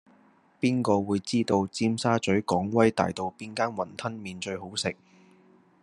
[0.59, 4.95] 邊個會知道尖沙咀港威大道邊間雲吞麵最好食